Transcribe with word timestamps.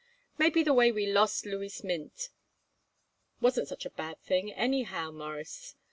Maybe 0.39 0.63
the 0.63 0.73
way 0.73 0.91
we 0.91 1.05
lost 1.05 1.45
Louis 1.45 1.83
Mintz 1.83 2.29
wasn't 3.39 3.67
such 3.67 3.85
a 3.85 3.91
bad 3.91 4.19
thing 4.19 4.51
anyhow, 4.51 5.11
Mawruss. 5.11 5.75